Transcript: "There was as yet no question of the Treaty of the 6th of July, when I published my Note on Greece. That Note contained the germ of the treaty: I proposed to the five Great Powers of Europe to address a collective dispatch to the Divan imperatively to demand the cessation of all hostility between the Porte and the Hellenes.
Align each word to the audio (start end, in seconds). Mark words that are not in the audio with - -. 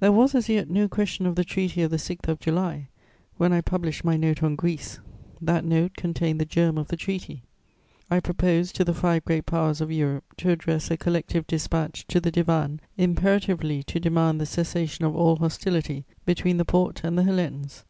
"There 0.00 0.12
was 0.12 0.34
as 0.34 0.50
yet 0.50 0.68
no 0.68 0.86
question 0.86 1.24
of 1.24 1.34
the 1.34 1.44
Treaty 1.46 1.80
of 1.80 1.90
the 1.90 1.96
6th 1.96 2.28
of 2.28 2.38
July, 2.40 2.88
when 3.38 3.54
I 3.54 3.62
published 3.62 4.04
my 4.04 4.18
Note 4.18 4.42
on 4.42 4.54
Greece. 4.54 4.98
That 5.40 5.64
Note 5.64 5.96
contained 5.96 6.38
the 6.38 6.44
germ 6.44 6.76
of 6.76 6.88
the 6.88 6.96
treaty: 6.98 7.44
I 8.10 8.20
proposed 8.20 8.76
to 8.76 8.84
the 8.84 8.92
five 8.92 9.24
Great 9.24 9.46
Powers 9.46 9.80
of 9.80 9.90
Europe 9.90 10.24
to 10.36 10.50
address 10.50 10.90
a 10.90 10.98
collective 10.98 11.46
dispatch 11.46 12.06
to 12.08 12.20
the 12.20 12.30
Divan 12.30 12.82
imperatively 12.98 13.82
to 13.84 13.98
demand 13.98 14.38
the 14.42 14.44
cessation 14.44 15.06
of 15.06 15.16
all 15.16 15.36
hostility 15.36 16.04
between 16.26 16.58
the 16.58 16.66
Porte 16.66 17.02
and 17.02 17.16
the 17.16 17.22
Hellenes. 17.22 17.86